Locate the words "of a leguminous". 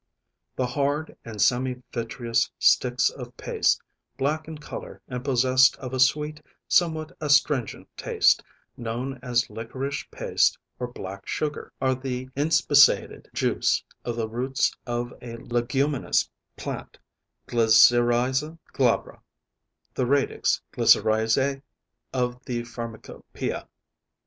14.87-16.27